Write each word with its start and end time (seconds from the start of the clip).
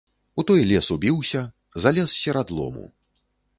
У 0.39 0.45
той 0.51 0.63
лес 0.71 0.87
убіўся, 0.95 1.43
залез 1.85 2.17
серад 2.25 2.57
лому. 2.61 2.85